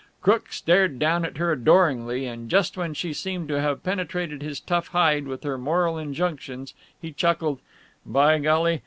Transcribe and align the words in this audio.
Crook 0.19 0.51
stared 0.51 0.97
down 0.97 1.23
at 1.25 1.37
her 1.37 1.51
adoringly, 1.51 2.25
and 2.25 2.49
just 2.49 2.75
when 2.75 2.95
she 2.95 3.13
seemed 3.13 3.47
to 3.49 3.61
have 3.61 3.83
penetrated 3.83 4.41
his 4.41 4.59
tough 4.59 4.87
hide 4.87 5.27
with 5.27 5.43
her 5.43 5.59
moral 5.59 5.95
injunctions 5.99 6.73
he 6.99 7.11
chuckled: 7.11 7.59
"By 8.03 8.39
golly! 8.39 8.79